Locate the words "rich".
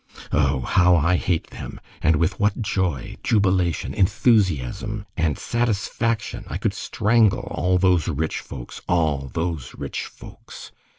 8.07-8.39, 9.75-10.05